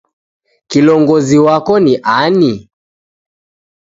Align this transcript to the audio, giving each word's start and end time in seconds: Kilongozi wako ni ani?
Kilongozi 0.67 1.37
wako 1.39 1.79
ni 1.79 1.93
ani? 2.17 2.69